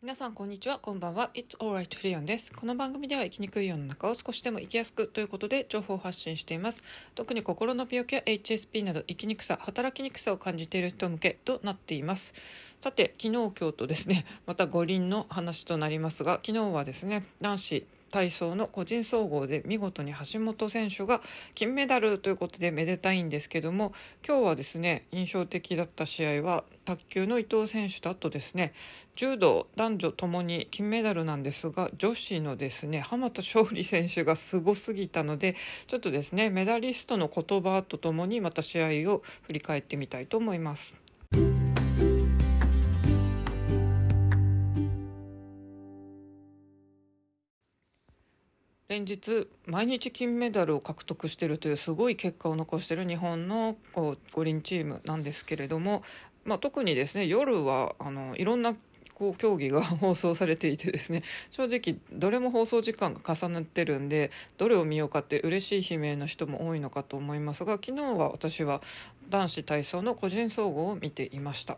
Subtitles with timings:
[0.00, 1.28] 皆さんこんにちはこんばんは。
[1.34, 2.52] It's alright リオンです。
[2.52, 6.84] この番組では生きにくい世の中を少しでも生きやすくということで情報を発信しています。
[7.16, 12.32] 特に心の病気や HSP など生きにくさ働きにくさを感じている人向けとなっています。
[12.78, 21.20] さて昨日今日とですね また五輪の話となりますが昨日はですね男子体操の個人総合で見事に橋本選手が
[21.54, 23.92] 金メダルということでめでたいんですけども
[24.26, 28.72] 今日はですね印象的だった試合は卓球の伊藤選手とあとですね
[29.16, 40.94] 柔道男女ともに金メダルなんですが女子のですね浜田勝利選手がすごすぎたのでちょっとですねメダリストの言葉とともにまた試合を振り返ってみたいと思います。
[48.88, 56.02] 連日毎日金メダルを獲得しているというすごい結果を残している日本の五輪チームなんですけれども、
[56.46, 58.74] まあ、特にですね夜はあのいろんな
[59.12, 68.80] こう競技が 放送されていてですね正直どれも放送時間が重なっているんでどれを見ようかって嬉しい悲鳴の人も多いのかと思いますが昨日は私は
[69.28, 71.76] 男子体操の個人総合を見ていました。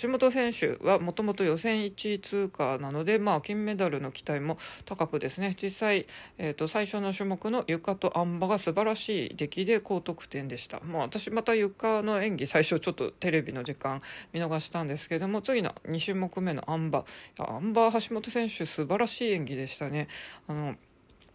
[0.00, 5.56] 橋本選手はもともと予選1位通過なので、まあ、金メダルの期待も高くですね。
[5.60, 6.06] 実際、
[6.38, 14.00] えーと、最初の種目の床とあん馬が素晴らしい出来で高得点でした、まあ、私また床の演技最初ちょっとテレビの時間
[14.32, 17.04] 見逃したんですけども次の2種目目のあん馬。
[17.38, 20.08] あん馬橋本選手素晴らしい演技でしたね。
[20.46, 20.76] あの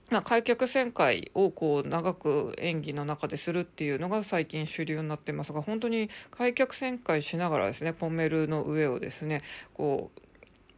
[0.09, 9.42] まあ、開脚旋回をこう長く演技の中でするっていうのが最近主流になってますが本当に開脚旋回しながらですねポメルの上をですね
[9.73, 10.20] こう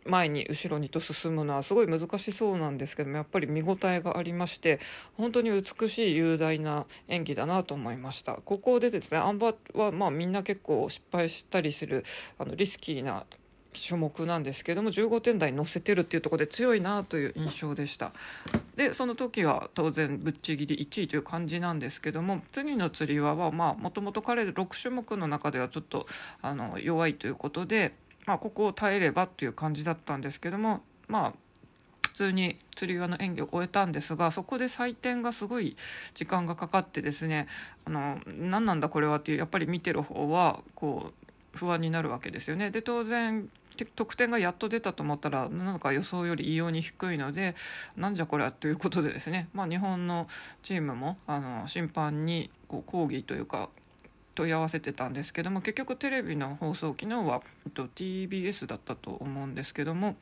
[0.09, 4.79] 前に後ろにと進むのはすごい難しそうなんですけどもやっぱり見応えがありまして
[5.17, 8.33] 本当に美しい雄大な演技だなと思いました。
[8.33, 12.05] ここでですねあん馬はまみんな結構失敗したりする
[12.39, 13.25] あのリスキーな
[13.85, 18.11] 種目なんですけども15点台に乗せてるっていうところで強いなという印象でした
[18.75, 26.07] でその時は当然ぶっちぎり1位という感じなんですけども次のつり輪はもともと彼6種目の中ではちょっと
[26.41, 27.93] あの弱いということで、
[28.25, 31.33] まあ、ここを耐えればっていう感じだったんですけどもまあ
[32.01, 35.77] 普通につり輪の演技を終えたんですがそこで採点がすごい
[36.15, 37.47] 時間がかかってですね
[37.85, 42.71] あの何なんだこれはっていうやっぱり見てる方はこう不安になるわけですよね。
[42.71, 43.49] で当然
[43.85, 47.55] 得点がやっと出たと思ったらなんか予想より異様に低いので
[47.95, 50.27] なんじゃこれはということでですね、まあ、日本の
[50.63, 53.69] チームもあの審判にこう抗議というか
[54.35, 57.41] 問い合わせてたんですけども結局テレビの放送昨日は
[57.73, 60.15] TBS だったと思うんですけども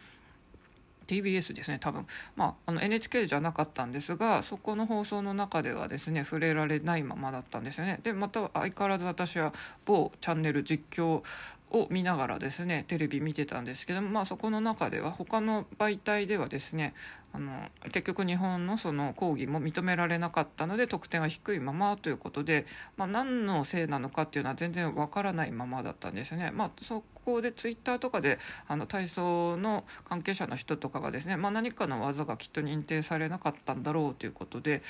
[1.06, 2.06] TBS ですね多分、
[2.36, 8.00] まあ、あの NHK じゃなかったんですがそこの放送の中ではですね触れられないままだったんですよね。
[8.04, 9.54] でまた相変わらず私は
[9.86, 11.22] 某チャンネル実況
[11.72, 16.94] を見ながらですねテレビ見てたんですけども、まあ、そこの中では他の媒体ではですね
[17.34, 17.52] あの
[17.86, 22.66] 結局日本のその抗議も認められなかったので得点は低いままということで、
[22.96, 26.52] まあ、何のせいなのかっていうのは全然わからないままだったんですね。
[26.52, 28.40] まあ、そこでツイッターとかで
[28.70, 34.81] あの体操の関係者の人とかがですね、まあ、何かの技がきっと認定されなかったんだろうということで、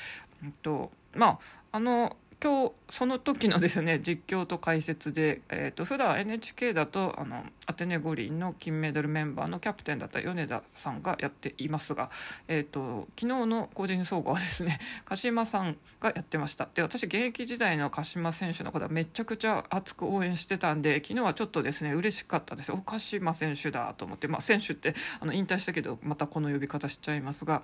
[0.43, 1.39] えっとまあ、
[1.71, 12.11] あの今日その時のですね実況と解説で、えーと、普段 NHK だとあのアテネ五輪の金メダルメンバーのキャプテンだった米田さんがやっていますが、
[12.47, 16.67] えーと、昨日の個人総合はですね鹿島さんがやってました。
[16.73, 22.71] で私現役時代の鹿島選手のことはめちゃくちゃ熱く応援してたんで昨日はちょっとですね嬉しかったです。
[22.71, 27.61] お鹿島選手だと思って、まあ、選手ってあの引退したけどまたこの呼び方しちゃいますが。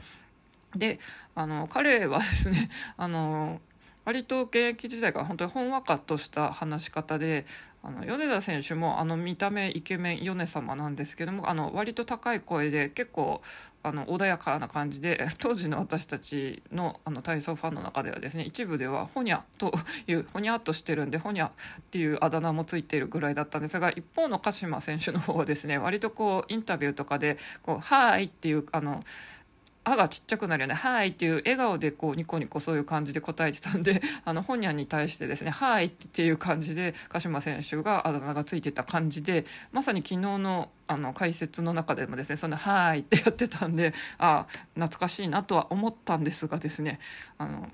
[0.76, 1.00] で
[1.36, 3.60] あの彼はですねあの
[4.06, 7.46] 割と現役時代から本当にほんわかとした話し方で
[7.84, 13.42] あの米田選手もあの見た目イケメン米様なんですけどもあの割と高い声で結構
[13.82, 19.74] あの穏やかな感じで 当時の私たちのあの体操ファンの中ではですね一部ではホニャと
[20.06, 21.52] いうホニャっとしてるんでホニャっ
[21.90, 29.04] ていうあだ名もついているぐらいだったんですが一方の鹿島選手の方はですね割とこうインタビューとかでこう「はーい」っていうあの
[29.84, 47.00] 歯がちっちゃくなるよね「はい」っていう笑顔でこうニコニコそういう感じで答えてたんで あの本人に対してですね「はい」っていう感じで鹿島選手があだ名がついてた感じでまさに昨日のあの解説の中でもですね「そのはい」ってやってたんでああ懐かしいなとは思ったんですがですね
[47.38, 47.72] あの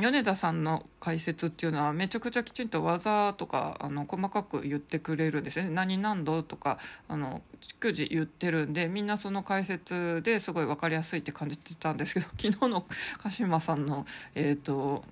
[0.00, 5.70] 米田さんの解説っていうのはめちゃくちゃきちんと技とかあの細かく言ってくれるんですよね。
[5.70, 6.78] 何何度とか
[7.08, 12.86] あの逐次言ってるんでみんなその解説ですごい分かりやすいって感じてたんですけど 昨日の
[13.18, 15.04] 鹿島さんのえっ、ー、と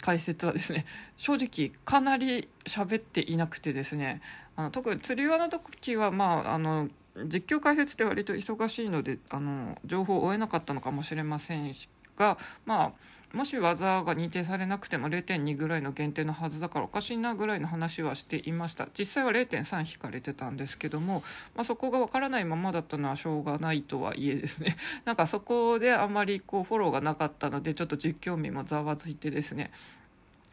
[0.00, 0.84] 解説はですね
[1.16, 4.20] 正直かなり喋っていなくてですね
[4.56, 6.88] あの特に釣り輪の時はまああの
[7.26, 11.72] 実況解説って割と忙しいのであの情報を追えなかったのかもしれません
[12.16, 12.36] が
[12.66, 12.92] まあ
[13.32, 18.88] もし技が認定されなくても0.2ぐらいの減点のはずだからおかしいなぐらいの話はしていました。
[18.98, 21.22] 実際は0.3引かれてたんですけども、
[21.54, 24.76] まあ、そこが分からないままだったのはしょうがないとはいえですね。
[25.04, 29.70] なんかそこであまりこうフォローがなかったのでちょっと実況民もざわついてですね。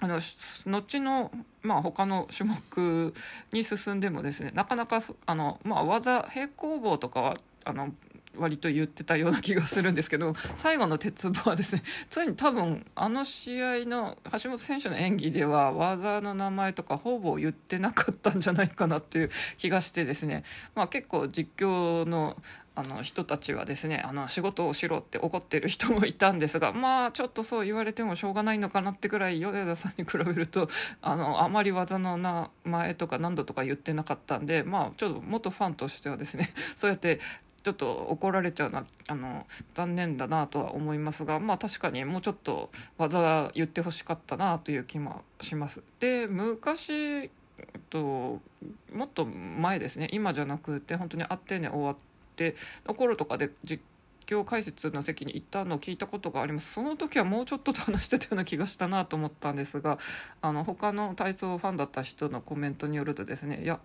[0.01, 0.19] あの
[0.65, 1.31] 後の、
[1.61, 3.13] まあ、他の種目
[3.53, 7.93] に進んでもですねなかなかあの、まあ、技平行棒とかはあの
[8.37, 20.43] 割と言ってたような気がするんですけど 最後の鉄棒はですね ついに多分あの試合の橋本選手の演技では技の名前とかほぼ言ってなかったんじゃないかなっていう気がしてですね、
[20.75, 22.37] まあ、結構実況の
[22.77, 30.67] あの人たちはですねあの仕事をしろって怒ってる人もいたんですがまあちょっとそう言われてもしょうがないのかなってくらい米田さんに比べると
[31.01, 37.21] あのあまり技の名前とか何度とか言ってなかったんでまあちょっと元ファンとしてはですねそうやって
[37.65, 45.81] ちょっと怒られちゃうのはあの残念だなとは思いますがまあ確かにもうちょっと技言ってほしかったなという気もします。
[45.99, 47.29] で昔
[47.89, 48.39] と
[48.93, 53.81] もっと前ですね今じゃなくて本当にアテネ終わってっての頃とかで実
[54.25, 59.97] 況解説の席に行ったのを聞いたことがありますその時はもうちょっとと話してたような気がしたなと思ったんですが
[60.41, 63.79] あの他の体操ファンだった人のコメントによるとですねいや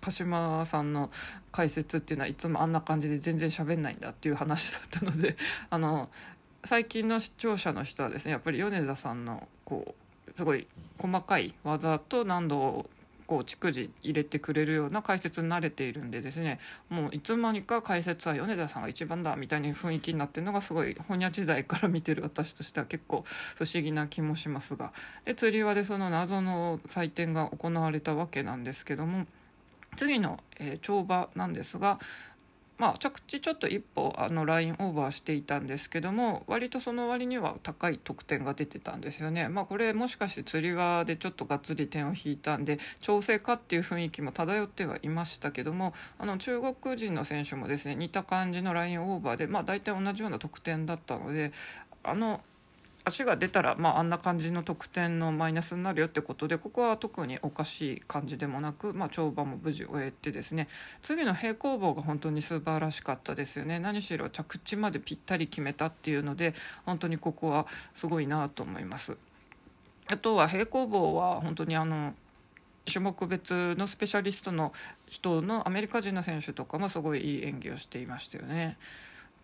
[0.00, 1.10] 鹿島さんの
[1.52, 5.36] 解説っていうのはいつもあんな感じで全然喋んないんだっていう話だったので
[5.70, 6.08] あの
[6.64, 9.94] 最近の視聴者の人はですねやっぱり米田さんのこ
[10.28, 10.66] うすごい
[10.98, 12.90] 細かい技と難度を
[13.30, 23.24] こう逐次入れてくれるような解説に慣れているんでですねもういつまにか解説は米田さんが一番だみたいな雰囲気になってるのがすごい本屋時代から見てる私としては結構
[23.54, 24.92] 不思議な気もしますが。
[25.24, 29.28] で釣り輪でその謎の祭典が行われたわけなんですけども
[29.96, 31.98] 次の、えー、跳馬なんですが
[32.80, 39.50] まあ、着地ちょっと一歩あのラインオーバーしていたんですけども割とその割には高い得点が出てたんですよね。
[39.50, 51.52] まあ、これもしかして釣り輪でちょっとがっつり点を引いたんで調整かっていう雰囲気も漂ってはいましたけどもあの中国人の選手もですね似た感じのラインオーバーで、まあ、大体同じような得点だったので
[52.02, 52.40] あの
[53.10, 60.68] 足が出たら、まあ、あんな感じの得点のマイナスになるよってことでここは特におかしい感じでもなく、まあ、跳馬も無事終えてですね
[61.02, 66.54] 次の平行棒が本当に素晴らしかったですよね何しろ着地までぴったり決めたっていうので
[66.86, 69.16] 本当にここはすごいなと思います。
[70.06, 72.14] あとは平行棒は本当にあの
[72.84, 74.72] 種目別のスペシャリストの
[75.06, 78.76] 人のアメリカ人の選手とかもすごいいい演技をしていましたよね。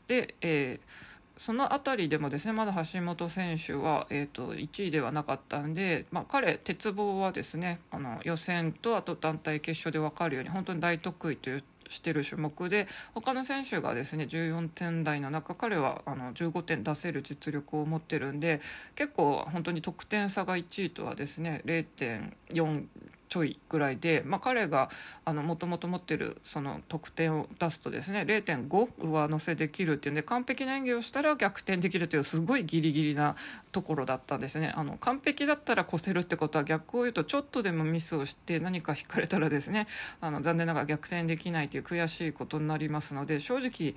[0.09, 18.61] で、えーその辺りでもですねまだ橋本選手は、えーと、1位ではなかったんで、まあ、彼、鉄棒はですねあの予選とあと団体決勝で分かるように本当に大得意というしてる種目で他の選手がですね14点台の中彼はあの15点出せる実力を持ってるんで
[18.95, 22.85] 結構本当に得点差が1位とはですね0.4
[23.37, 24.89] ちょいぐらいで、まあ、彼が
[25.27, 33.37] もともと持ってるその得点を出すとですね0.5上乗せできるっていうんで完璧な演技をしたら逆転できるというすごいギリギリな
[33.73, 34.73] ところだったんですね。
[34.75, 39.87] あの完璧だったら越せるってことは逆を言うとちょっとでもミスをして何か引かれたらですね
[40.23, 43.95] あの残念ながら逆転できないという悔しいことになりますので正直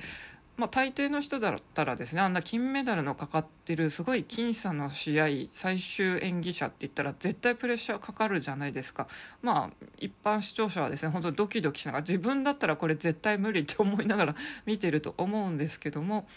[0.59, 9.07] まあ、大抵の人だったらですねあんな金メダルのかかってるすごい僅差の試合最終演技者って言ったら絶対プレッシャーかかるじゃないですか。
[9.41, 14.35] まあ一般視聴者はですね本当にドキドキしながら自分だったらこれ絶対無理って思いながら
[14.67, 16.27] 見てると思うんですけども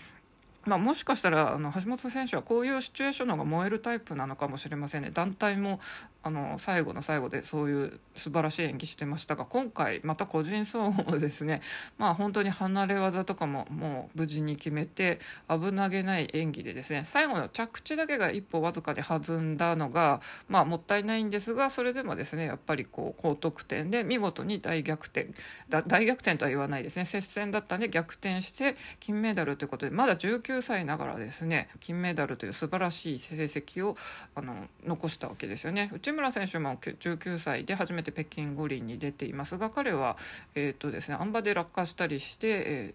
[0.64, 5.10] まあ、もしかしたらあの橋本選手はこういうシチュエーションの方が燃えるタイプなのかもしれませんね。
[5.12, 5.80] 団体も
[6.24, 11.60] あの最後の最後でそういう素晴らしい演技してましたが今回また個人総合ですね。
[11.98, 25.30] まあ本当に離れ技とかももう無事に決めて危なげない演技でですね最後の着地だけが一歩わずかで弾んだのがまあもったいないんですがそれでもですねやっぱりこう高得点で見事に大逆転。
[25.68, 27.04] 大逆転とは言わないですね。
[27.04, 33.96] 接戦だったんで逆転して金メダルということでまだ19歳ながらですね金メダルという素晴らしい成績を
[34.34, 35.90] あの残したわけですよね。
[35.92, 40.16] うち内村選手も19歳で初めて北京五輪に出ていますが彼は、
[40.54, 42.94] えーとですね、あん馬で落下したりして、え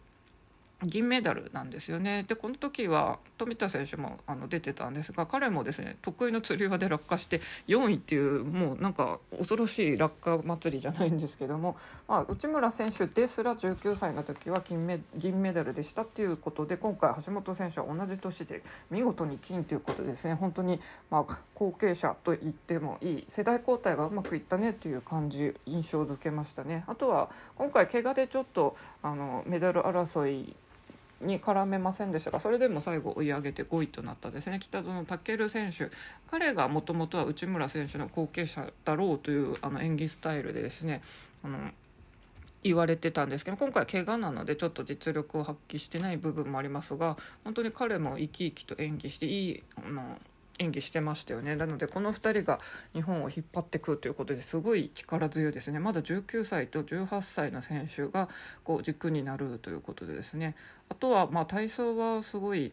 [0.84, 20.80] 銀メダルなんですよねでこの時は富田選手もあの出てたんですが彼もですね得意のつり輪で落下して4位っていうもうなんか恐ろしい落下祭りじゃないんですけども、まあ、内村選手ですら19歳の時は金メ銀メダルでしたっていうことで今回橋本選手は同じ年で見事に金ということですね本当に
[21.10, 26.84] まあ後継者と言ってもいい世代交代がうまくいったねという感じ印象づけましたね。
[26.88, 30.56] あとは今回怪我でちょっとあのメダル争い
[31.22, 34.60] に絡めませんでしたがそれでも最後追い上げて5位となったですね。
[34.60, 35.90] 北園健選手
[36.30, 41.02] 彼がもともとは内村選手の後継者だろうというあの演技スタイルでですね
[41.44, 41.72] あの
[42.64, 50.18] 言われてたんですけど今回怪我なのでちょっと実力を発揮してない部分もありますが本当に彼も生き生きと演技していいあの
[50.60, 51.56] 演技してましたよね。
[51.56, 52.60] なのでこの2人が
[52.94, 55.80] 日本を引っ張ってくるということですごい力強いですね。
[55.80, 58.30] まだ19歳と18歳の選手が
[58.64, 60.56] こう軸になるということでですね。
[60.90, 62.72] あとはまあ体操はすごい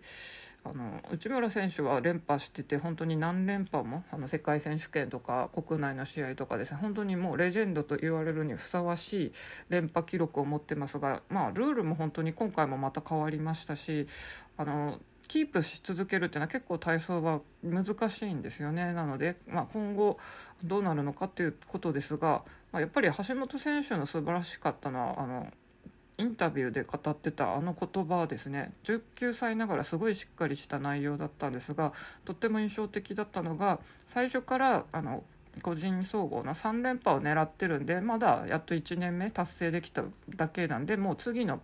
[0.64, 6.78] あの内村選手は連覇してて本当に何連覇もあの世界選手権とか国内の試合とかですね。
[6.80, 9.32] 本当にもうレジェンドと言われるにふさわしい
[9.68, 14.06] 連覇記録を持ってますが、まあ、ルールも本当に今回もまた変わりましたし
[14.56, 18.92] あのキープし続けるっていうのは結構体操は難しいんですよね。
[18.92, 20.18] なので、まあ、今後
[20.62, 25.52] どうなるのかっていうことですが、まあ、やっぱり橋本選手の素晴らしかったのはあの
[26.16, 28.72] インタビューで語ってたあの言葉ですね。
[28.84, 31.92] 19歳ながらすごいしっかりした内容だったんですが
[32.24, 35.24] とっても印象的だったのが最初からあの
[35.62, 40.02] 個人総合の3連覇を狙ってるんでまだやっと1年目達成できた
[40.36, 41.60] だけなんでもう次の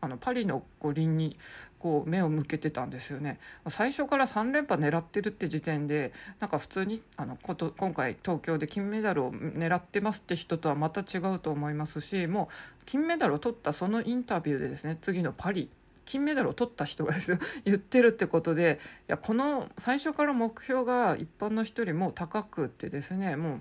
[0.00, 1.36] あのパリの五輪に
[1.78, 3.38] こう目を向けてたんですよね。
[3.68, 15.70] 最初から3連覇狙ってるって時点でなんか普通にあのこと今回東京で金メダルを狙ってますって人とはまた違うと思いますしもう金メダルを取ったそのインタビューでですね次のパリ
[16.04, 23.60] 金メダルを取った人がです 言ってるってことでいやこの最初から目標が一般の人よりも高くってですねもう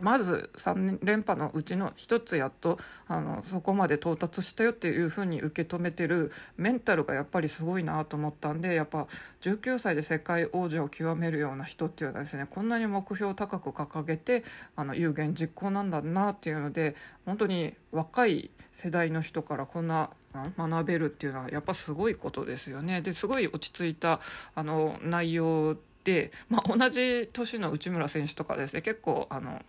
[0.00, 9.06] まず3連覇のうちの1つやっとあのそこまで到達したよっていうふうに受け止めてるメンタルがやっぱりすごいなと思ったんでやっぱ
[9.42, 20.10] 19歳で世界王者を極めるような人っていうのはですねこんなに目標を高く掲げてあの有言実行なんだなっていうので本当に若い世代の人からこんな
[20.58, 23.00] 学べるっていうのはやっぱすごいことですよね。
[23.02, 24.20] ですごい落ち着いた
[24.56, 29.62] あの内容で、まあ、同じ年の内村選手とかですね結構あの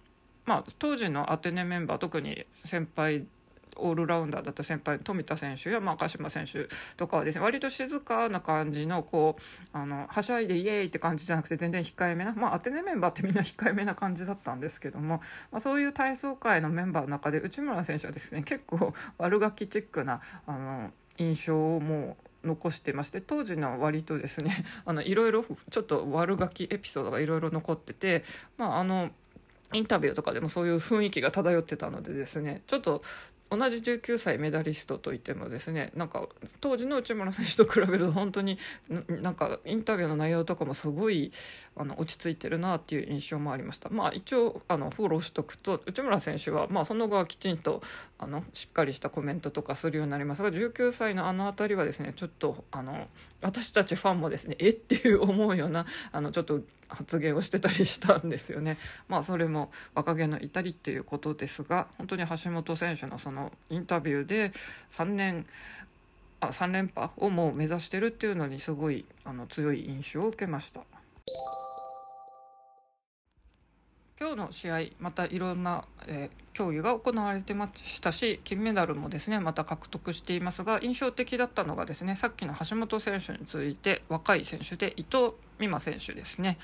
[0.45, 3.25] まあ、当時のアテネメンバー特に先輩
[3.77, 15.21] オールラウンダーだった先輩富田選手や、まあ、鹿島選手とかはですね割と静かな感じのこうあのはしゃいでイエーイって感じじゃなくて全然控えめな、まあ、アテネメンバーってみんな控えめな感じだったんですけども、
[15.51, 28.23] まあ、そういう体操界のメンバーの中で内村選手はですね結構 悪ガキチックなあの印象をもう残してまして当時の割とですねあのいろいろちょっと悪ガキエピソードがいろいろ残ってて
[28.57, 29.09] まああの
[29.73, 33.01] インタビューとかでもそういう雰囲気が漂ってたのでですねちょっと
[33.49, 36.27] 同じ19歳メダリストといってもですねなんか
[36.61, 38.57] 当時の内村選手と比べると本当に
[39.07, 41.31] なんかインタビューの内容とかもすごい
[41.75, 47.81] あの落ち着いてるなっていう印象もありましたまあ一応あのフォローしとくと内村選手は、まあ、その後はきちんと
[48.17, 53.07] あのしっかりしたコメントとかするようになりますが19歳のあの辺りはですねちょっとあの
[53.41, 54.73] 私たちファンもですねえっ？
[54.73, 58.77] ていう思うようなあのちょっと発言をしてたりしたんですよね。
[59.07, 63.34] まあそれも若気の至りっていうことですが本当に橋本選手のその
[63.69, 64.51] インタビューで
[64.93, 65.45] 3年
[66.39, 70.81] あ3連覇をもう目指してるっていうのにすごいあの強い印象を受けました。
[74.17, 86.57] 今日の試合またいろんな、えー、競技が行われてましたし金メダルもですねまた獲得していますが印象的だったのがですねさっきの橋本選手に続いて若い選手で伊藤美誠選手ですね、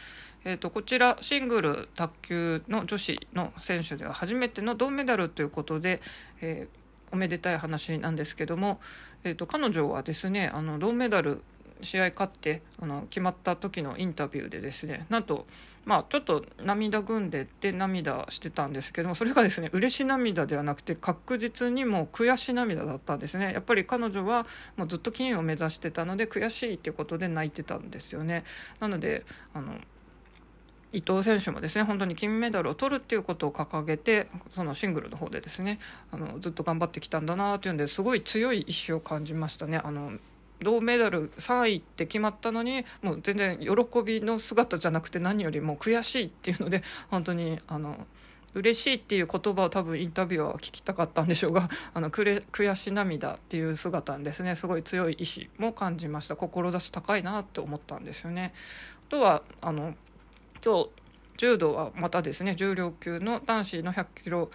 [0.46, 6.00] えーと、こちらシングル卓球の女子の選手では初めての銅メダルということで、
[6.40, 8.80] えー、おめでたい話なんですけども、
[9.26, 11.44] えーと彼女はですねあの銅メダル
[11.82, 15.46] 試合勝ってあの決まった時のインタビューでですねなんと
[15.86, 23.54] まあちょっと涙ぐんでって涙してたんですけどもそれがですね嬉し涙ではなくて確実にもう悔し涙だったんですね。
[23.54, 24.46] やっぱり彼女は
[24.78, 28.44] もうずっと金を目指してたので悔しいっていうことで泣いてたんですよね。
[28.80, 29.76] なのであの
[30.94, 35.80] 伊藤選手もですね本当に金メダルを取るっていうことを掲げてそのシングルの方でですね
[36.12, 39.80] あのずっと頑張ってきたんだなというんですごい強い意志を感じましたね。
[39.84, 40.14] あの
[40.62, 43.68] 銅メダル3位って決まったのにもう全然喜
[44.04, 48.08] びの姿じゃなくて何よりも悔しいっていうので本当にあの
[48.54, 58.54] 嬉しいっていう言葉を多分インタビューは聞きたかったんでしょうが あの悔し涙っていう姿にですねすごい強い意志も感じました志高いなって思ったんですよね。
[59.08, 59.96] あとはあの
[60.64, 60.90] 今日
[61.38, 64.52] 柔道はまたですね重量級の男子の100キロ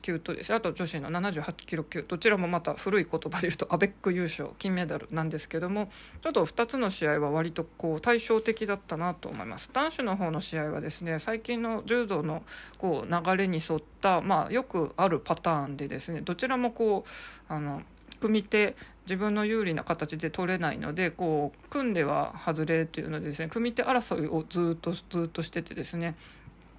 [0.00, 0.52] 級とです。
[0.54, 2.02] あと女子の78キロ級。
[2.02, 5.90] どちらもまた古い言葉で言うとアベック優勝金メダルなんですけども
[6.22, 9.70] ちょっと2つの試合は割とこう対照的だったなと思います。
[9.72, 12.42] 男子の方の試合はですね最近の柔道の
[12.78, 17.04] こう流れに沿った、まあ、よくあるパターンでですねどちらもこ
[17.48, 17.82] うあの
[18.20, 18.76] 組手
[19.06, 26.14] 自分の有利な形で取れないのでこう組んでは外れというのでですね組手争いをずっとずっとしててですね。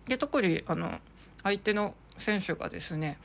[0.07, 0.99] で特にあの
[1.43, 3.17] 相手の選手がですね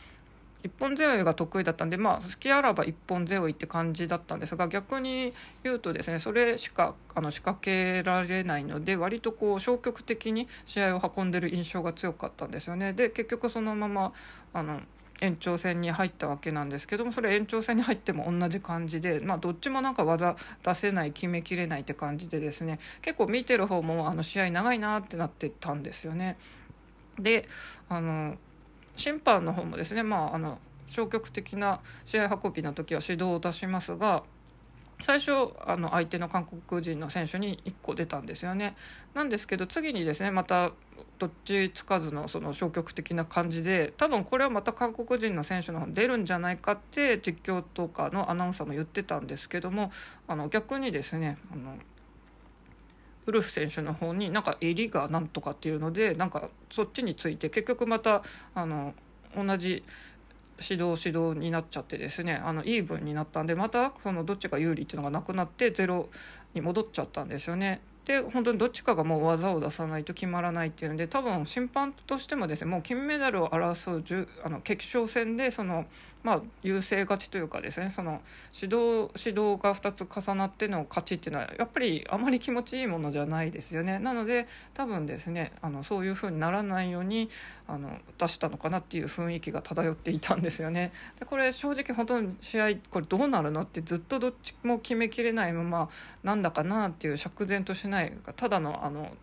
[0.64, 12.94] 一本背負いが得意だったんでまあ好きあらば一本背負いって感じだったんですが逆に言うとですねそれしかあの仕掛けられないので割とこう消極的に試合を運んでる印象が強かったんですよね。
[12.94, 14.12] で結局そのまま
[14.54, 14.80] あの
[15.20, 20.34] 延長戦に入ったわけなんですけどもそれ延長戦に入っても同じ感じで、まあ、どっちもなんか技
[20.64, 26.36] 出せない決めきれないって感じでですね結構見てる方もあの試合長いなってなってたんですよね。
[27.18, 27.48] で
[27.88, 28.36] あの
[28.96, 34.22] 審判の方もですね、まあ、あの消極的な試合運びの時は指導を出しますが
[35.00, 35.32] 最初
[35.66, 38.76] あの相手の韓国人の選手に1個出たんですよね。
[39.12, 40.70] なんですけど次にですねまた
[41.18, 49.90] どっちつかずのその消極的な感じで多分これはまた韓国人の選手の方に出るんじゃないかって実況とかのアナウンサーも言ってたんですけども
[50.28, 51.76] あの逆にですねあの
[53.26, 58.22] ウルフ選手の方になんか襟がなんとかっていうのでなんかそっちについて結局また
[58.54, 58.94] あの
[59.36, 59.84] 同じ
[60.60, 66.08] 指導指導になっちゃってですねあのイーブンになったんでまたそのどっちが有利っていうのがなくなってゼロ
[66.54, 67.80] に戻っちゃったんですよね。
[68.04, 75.86] で本当にどっちかがもう技を出さないと決まらないっていうので多分審判としてもですねもう金メダルを争うあの決勝戦でその
[76.24, 78.22] まあ、優勢勝ちというかですねその
[78.58, 83.98] 指導指導が2つ重なっての勝ちっていうのはやっぱりあまり気持ちいいものじゃないですよね。
[83.98, 87.28] なので多分ですねあのそういう風にならないように
[87.68, 90.92] あの出したのかなっていう雰囲気が漂っていたんですよね。
[91.20, 95.90] でこれ正直本当に試合これどうなるのってずっとどっちも決めきれないまま
[96.22, 99.14] なんだかなっていう釈然としないただのあの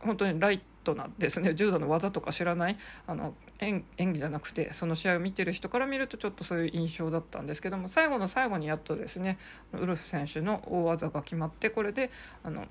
[0.00, 1.54] 本当にライトなですね。
[1.54, 2.76] 柔道の技とか知らない？
[3.06, 9.38] あの演技じゃなくてその試合を見てる人から見るとちょっとそういう印象だったんですけども最後の最後にやっとですね
[9.72, 12.10] ウルフ選手の大技が決まってこれで
[12.42, 12.66] あの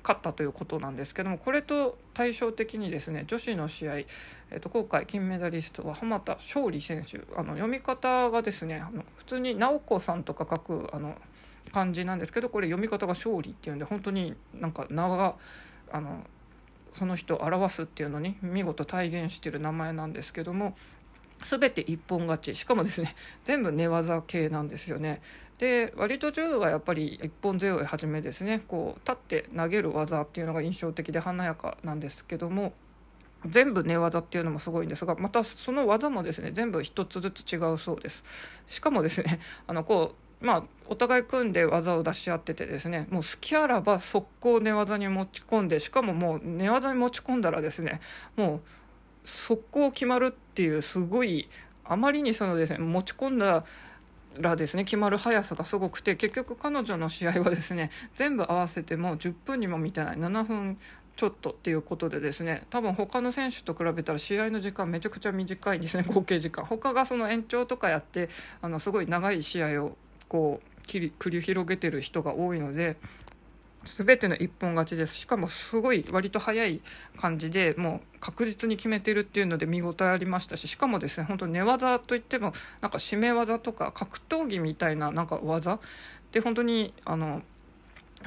[0.00, 11.16] 勝ったということなんですけどもこれと対照的にですね女子の試合、えー、と今回金メダリストは浜田勝利選手あの読み方がですねあの普通に直子さんとか書くあの
[11.72, 15.34] 漢字なんですけどこれ読み方が勝利っていうんで本当になんか名が
[15.92, 16.24] あの
[16.98, 20.76] その人を表すっていうのに見事体現してる名前なんですけども
[21.42, 22.54] 全て一本勝ち。
[22.56, 25.22] しかもですね全部寝技系なんですよね。
[25.58, 32.72] で割と柔道はやっぱり一本背負いはじめですねこう立って投げる技っていうのが印象的で華やかなんですけども
[33.44, 38.24] 全部寝技っていうのもすごいんですがまたその技もですね全部一つずつ違うそうです。
[38.66, 48.00] しかもですねあのこうまあ、お互い組んで技を出し合っててですねもう好きあらば速攻寝技に持ち込んでしかももう寝技に持ち込んだらですね
[48.36, 48.60] もう
[49.24, 51.48] 速攻決まるっていうすごい
[51.84, 53.64] あまりにそのですね持ち込んだ
[54.38, 60.78] らですね決まる速さがすごくて結局彼女の試合はですね全部合わせても10分にも満たない7分
[61.16, 66.64] ちょっとっていうことでですね多分他の選手と比べたら試合の時間めちゃくちゃ短いんですね合計時間。
[66.64, 68.28] 他がその延長とかやって
[68.62, 69.96] あのすごい長い試合を
[70.28, 72.96] こう繰り広げてる人が多いので
[73.84, 75.14] 全ての一本勝ちです。
[75.14, 76.80] しかもすごい割と早い
[77.16, 85.78] 感じでもう確実に決めてるっていうので見応えありましたししかもですね本当寝技といってもなんか締め技とか格闘技みたいななんか技。
[86.32, 87.42] で本当にあの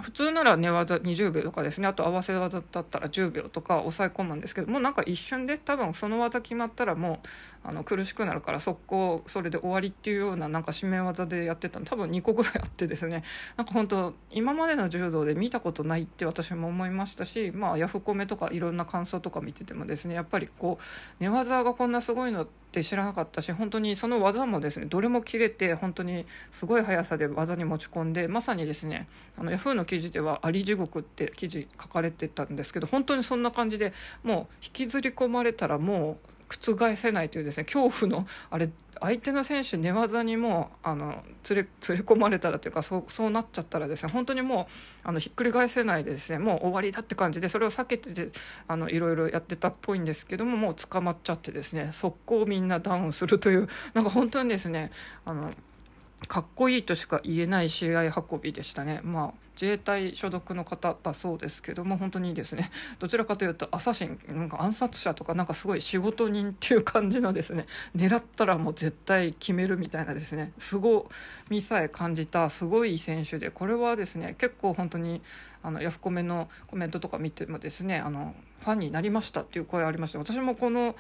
[0.02, 1.88] 普通なら寝技20秒とかですね。
[1.88, 7.28] あと合わせ技だったら10秒とか抑え込むんですけどもうなんか一瞬で多分その技決まったらもう
[7.64, 11.86] あの苦しくなるから速攻それで終わりっていうようななんか締め技でやってたの。
[11.86, 13.24] 多分2個ぐらいあってですね。
[13.56, 20.84] なんか本当今までの柔道で見たことないって私も思いましたし、まあ、ヤフコメとかいろんな感想とか見ててもですねやっぱりこう
[21.20, 33.94] 寝技がこんなすごいのって知らなかったし本当にその技もですねどれも切れて本当にすごい速さで技に持ち込んでまさにですねあのヤフーの記事では「あり地獄」って記事書かれてたんですけど本当にそんな感じで
[34.24, 44.68] もう引きずり込まれたらもう覆せないというですね恐怖のあれ相手の選手寝技にもあの連れ連れ込まれたらというかそうそうなっちゃったらですね本当にも
[45.04, 48.12] うあのひっくり返せないでですねもう終わりだって感じでそれを避けて
[48.68, 54.92] あのいろいろやってたっぽいんですけどももう捕まっちゃってですね速攻みんなダウンするというなんか本当にですね
[55.26, 55.52] あの
[56.28, 59.02] かっこいいとしか言えない試合運びでしたね。
[59.04, 62.72] まあ自衛隊所属の方だそうですけども本当にですね。
[63.00, 67.66] どちらかというとアサシンなんか暗殺者とかなんかすごい仕事人っていう感じのですね。
[67.96, 70.54] 狙ったらもう絶対決めるみたいなですね。
[70.58, 71.10] すご
[71.50, 75.22] みさえ感じたすごい選手でこれはですね結構本当に
[75.64, 80.96] あのヤフコメのコメントとか見てもですねあのファンになりましたっていう声ありまして私もこの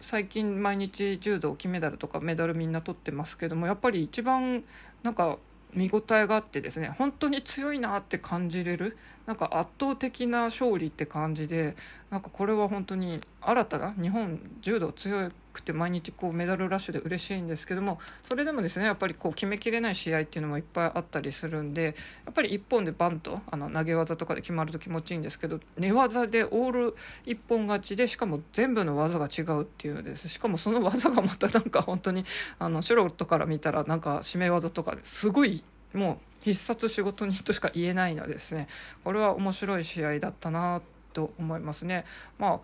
[0.00, 4.64] 最近毎日柔道金メダルとかメダルみんな取ってますけどもやっぱり一番
[5.02, 5.36] なんか
[5.74, 11.76] 見応えがあってですね本当に強いなって感じれるなんか圧倒的な勝利って感じで
[12.10, 32.24] なんかこれは本当に新たな日本柔道強くて毎日こうメダルラッシュで嬉しいんですけどもそれでもですねやっぱりこう決めきれない試合っていうのもいっぱいあったりするんでやっぱり1本でバンとあの投げ技とかで決まると気持ちいいんですけど寝技でオール一本勝ちでしかも全部の技が違うっていうのですしかもその技がまたなんか本当に
[32.58, 38.68] あの素人から見たらなんか締め技とかすごいもう必殺仕事人としか言えないのですね
[39.04, 40.80] これは面白い試合だったな
[41.12, 42.04] と思いますね。
[42.38, 42.60] まあ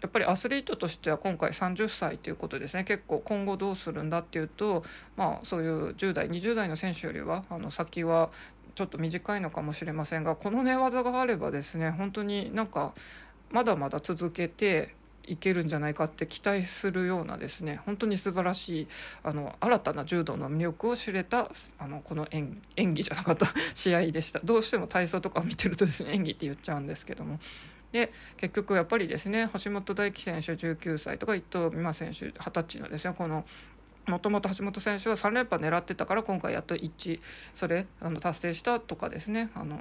[0.00, 2.84] やっぱりアスリートとしては今回30歳ということですね。
[2.84, 4.82] 結構今後どうするんだっていうと、
[5.16, 8.30] まあ、そういう10代20代の選手よりはあの先は
[8.74, 12.94] ちょっと短いのかもしれませんがこの寝技があればですね本当になんか
[13.50, 14.94] まだまだ続けて
[15.26, 18.88] いけるんじゃないかって期待するようなですね本当に素晴らしい
[19.22, 24.40] あの新たな柔道の魅力を知れたあのこの演演技じゃなかった 試合でした。
[24.42, 27.38] どうしても体操とかを見てるとですね演技って言っちゃうんですけども。
[27.92, 33.44] で結局やっぱりですね橋本大輝選手19歳とか伊藤美誠選手20歳のですねこの
[34.06, 37.20] もともと橋本選手は3連覇狙ってたから今回やっと1
[37.54, 39.80] それあの達成したとかですねあの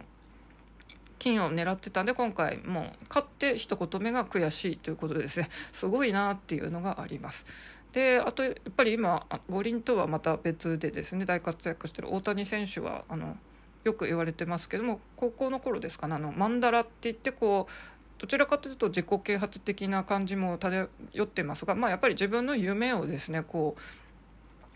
[1.19, 7.45] 金を狙ってたんで今回もう勝って一言目が悔しいということでですねすごいなっていうのがあります。
[7.91, 13.35] であとやっぱり今五輪とはまた別でですね大活躍してる大谷選手はあの
[13.83, 20.89] よく言われてますけども高校の頃ですかねあのマンダラって言ってこうどちらかというと自己啓発的な感じも漂
[21.23, 23.81] ってますが、まあ、やっぱり自分の夢をですねこう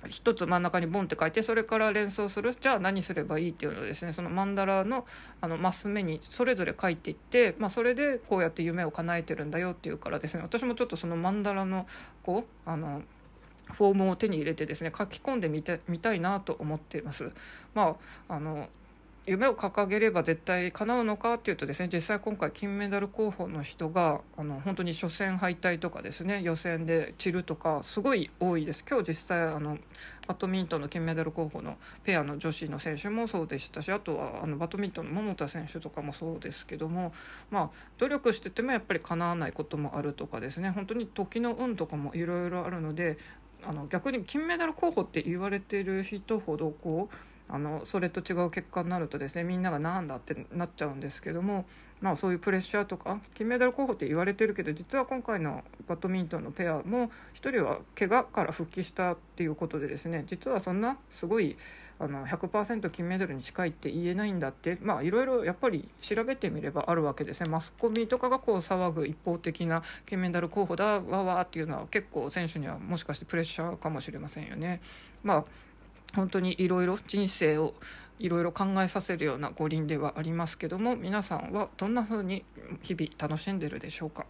[0.10, 5.06] 一つ真ん中にボンって書いてそれから連想するじゃあ何すればいいっていうのをですねそのマンダラの
[5.42, 11.88] あのマス目にそれぞれ書いていって、まあ、それでこうやって夢を叶えてるんだよっていうからですね私もちょっとそのマンダラの
[12.24, 13.02] こうあの
[13.72, 17.32] フォームを手に入れてですね書き込んでみてみたいなと思っています。
[17.74, 17.96] ま
[18.28, 18.68] ああの
[19.26, 28.84] 夢を掲げれば絶対叶うのかっていうとですね実際今回金メダル候補の人があの本当に初戦敗退とかですね予選で散るとかすごい多いです。
[28.88, 29.78] 今日実際あの
[30.28, 37.14] バドミントンの金メダル候補のペアの女子の選手もそうでしたしあとはあのバドミントンの桃田選手とかもそうですけども
[37.50, 43.18] まあ努力しててもやっぱり叶わないこともあるとかですね本当に時の運とかもいろいろあるので
[43.66, 47.16] あの逆に金メダル候補って言われてる人ほどこう
[47.50, 51.66] あのそれと違う結果になるとですねみんながなんだってなっちゃうんですけども、
[52.02, 61.58] まあ、そういうプレッシャーとか金メダル候補って言われてるけど実は今回のバドミントンのペアも1人は怪我から復帰したっていうことでですね実はそんなすごい
[62.00, 74.82] あの100%金メダルに近いって言えないんだってまあいろいろやっぱり調べてみればあるわけですねマスコミとかがこう騒ぐ一方的な金メダル候補だわわっていうのは結構選手にはもしかしてプレッシャーかもしれませんよね。
[75.24, 75.46] まあ
[76.16, 77.74] 本当にいろいろ人生を
[78.20, 82.44] いろいろ考えさせるような五輪ではありますけども皆さんはどんな風に
[82.84, 84.26] 日々楽しんでるでしょうか？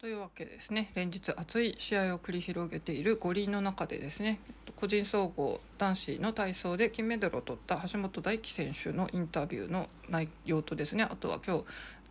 [0.00, 0.92] というわけですね。
[0.94, 4.40] 連日熱い試合を繰り広げている五輪の中でですね
[4.76, 11.64] 個人総合男子の体操で金メダルを取った橋本大輝選手のインタビューの内容とですねあとは今日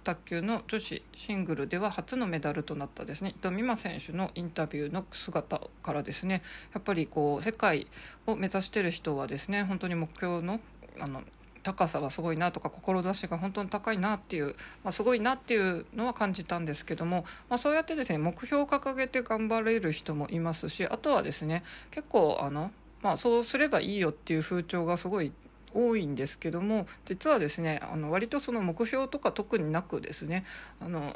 [0.08, 3.32] 卓球の女子シングルでは初のメダルとなったですね。
[3.32, 6.43] 伊藤美誠選手のインタビューの姿からですね
[6.74, 7.88] やっぱりこう世界
[8.26, 10.62] を目指している人はですね本当に目標の
[10.98, 11.24] あの
[11.63, 25.34] 高さがすごいなとか志が本当に高いなっていう、まあ、すごいなっていうのは感じたんですけども、まあ、そうやってですね目標を掲げて頑張れる人もいますしあとはですね結構あの、まあ、そうすればいいよっていう風潮がすごい
[25.78, 30.44] 多いんですけども実はですねあの割とその目標とか特になくですね
[30.80, 31.16] あの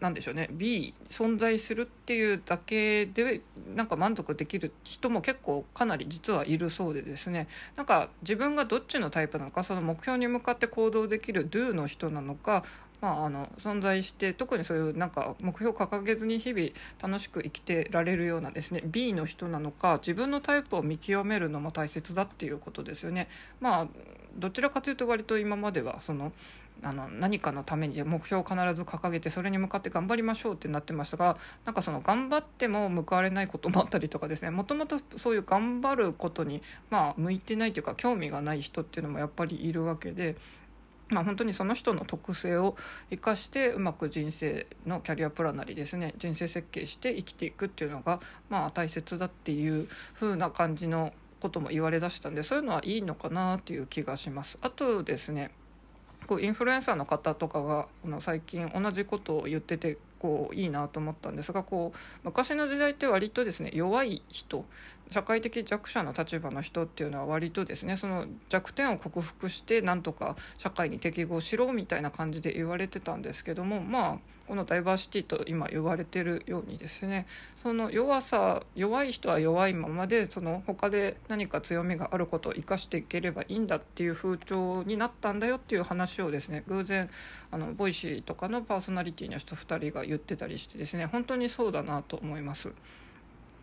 [0.00, 3.40] なんでしょうね B 存在するっていうだけで
[3.74, 12.64] なんか満足できる人も結構かなり実はいるそうでですねなんか自分がどっちのタイプなのかその目標に向かって行動できる Do の人なのか
[13.00, 16.68] まあ、あの存在して特にそういうなんか目標を掲げずに日々
[17.00, 23.28] 楽しく生きてられるようなですね B の人なのか自分のタイプを見極めるのも大切だっていうことですよね。
[23.60, 23.86] まあ
[24.38, 26.32] どちらかというと割と今まではその
[26.82, 40.36] あの何かのために目標を必ず掲げてそれに向かって頑張りましょうってなってましたがなんかその頑張っても報われないこともあったりとかですねもともとそういう頑張ることにまあ向いてないというか興味がない人っていうのもやっぱりいるわけで。
[41.08, 42.76] まあ、本当にその人の特性を
[43.10, 54.58] 生かしてうまく人生のキャリアプランなりですね人生設計して生きていくっていうのがまあ大切だっていう風な感じのことも言われだしたんでそういうのはいいのかなっていう気がします。
[54.62, 55.52] あとですね
[56.26, 64.64] こうインフルエンサーの方とかがあの最近同じことを言っててこういいなと思ったんですがこう昔の時代って割とですね弱い人
[65.10, 87.08] 社会的弱者の立場の人っていうのは割とですねその弱点を克服してなんとか社会に適合しろみたいな感じで言われてたんですけどもまあこのダイバーシティと今言われてるようにですねその弱さ弱い人は弱いままでその他で何か強みがあることを生かしていければいいんだっていう風潮になったんだよっていう話をですね偶然
[87.50, 92.72] あの Voicy とかのパーソナリティの人2人が言ってたりしてですね本当にそうだなと思います。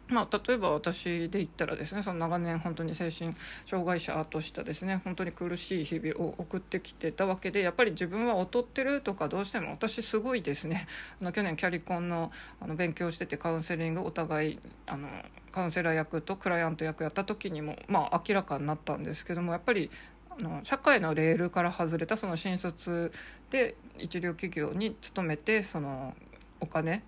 [0.09, 3.33] まあ、例えば私で言ったらですねその長年本当に精神
[3.65, 10.87] 障害者としたですね本当に苦しい日々を送ってきてたわけでやっぱり自分は劣ってるとかどうしても私すごいですね
[11.21, 15.07] あの去年キャリコンのあの勉強しててカウンセリングお互いあの
[15.51, 19.89] カウンセラー役とクライアント役やった時にも、まあ、明らかになったんですけどもやっぱり
[20.29, 23.11] あの社会のレールから外れたその新卒
[23.51, 26.15] で一流企業に勤めてその
[26.59, 27.03] お金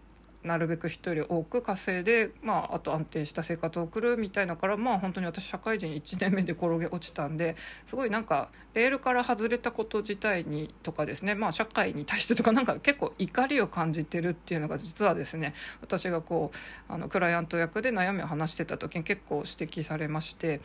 [0.45, 7.55] なるべく人より多く稼いで、まあ、あと安定した生活を送るみたいなからまあ本当に私社会人1年目で転げ落ちたんで
[7.85, 16.51] すごいなんかレールから外れたこと自体にとかですね、まあ、社会に対してとかなんか結構怒りを感じてるっていうのが実はですね私がこ
[16.89, 20.61] うあのクライアント役で悩みを話してた時に結構指摘されまして。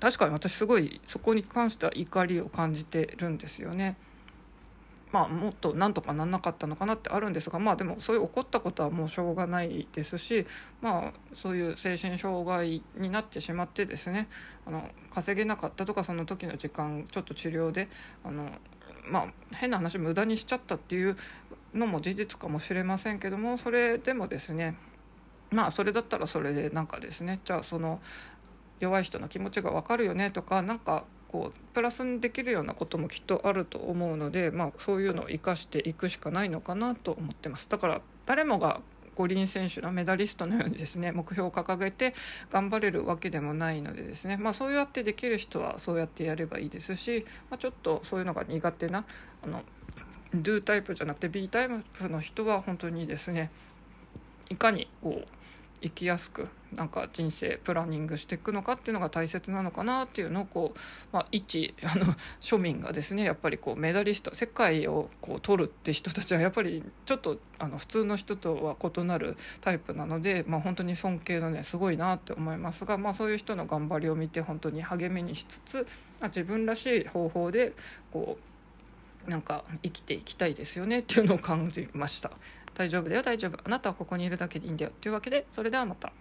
[0.00, 3.96] 確かに私すごいそこに関しては怒りを感じてるんですよね。
[5.10, 10.46] まあ、もっとなんとかなんなかったのかなってあるんですが、まあ、でもそういう起こったことはもうしょうがないですし、
[10.80, 14.28] まあ、そういう精神障害になってしまってですね
[14.66, 17.88] あの稼げなかったとかその時の時間ちょっと治療で
[18.24, 18.50] あの、
[19.08, 21.16] まあ、変な話無駄にしちゃったっていう
[21.74, 24.76] のも事実かもしれませんけどもそれでもですね
[25.50, 28.00] まあそれだったらそれでなんかですねじゃあその
[28.80, 37.68] 弱い人の気持ちが分かるよねとかなんかこうプラスにできるようなこともきっとあると思うので、まあ、そういうのを生かしていくしかないのかなと思ってます。
[37.68, 38.80] だから誰もが
[39.14, 42.14] 五輪選手のメダリストのようにですね目標を掲げて
[42.50, 49.04] 頑張れるわけでもないのでですね、まあ、そうやってできる人はそうやってやればいいですし、まあ、ちょっとそういうのが苦手な
[49.42, 49.62] あの
[50.34, 53.50] Do タイプじゃなくて B タイプの人は本当にですね
[54.50, 55.37] いかにこう
[55.82, 60.78] 生きやすくなんか人生プランニングしていくのかっていうのが大切なのかなっていうのをこう、
[61.12, 75.86] まあ、一あの庶民がですねやっぱりこうメダリスト世界をこう取るって人たちはやっぱりちょっとあの普通の人とは異なるタイプなので、まあ、本当に尊敬のねすごいなって思いますが、まあ、そういう人の頑張りを見て本当に励みにしつつ、
[76.20, 77.72] まあ、自分らしい方法で
[78.12, 78.36] こ
[79.26, 82.30] うなんか生きていきたいですよねっていうのを感じました。
[82.78, 86.14] 大丈夫だよ大丈夫あなたはここにいるだけでいいんだよというわけでそれではまた。